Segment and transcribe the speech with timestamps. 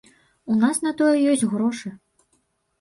[0.53, 1.95] У нас на тое ёсць грошы.